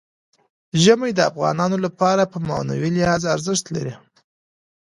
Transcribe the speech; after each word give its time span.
ژمی 0.83 1.11
د 1.15 1.19
افغانانو 1.31 1.77
لپاره 1.85 2.23
په 2.31 2.37
معنوي 2.47 2.89
لحاظ 2.97 3.23
ارزښت 3.35 3.65
لري. 3.75 3.95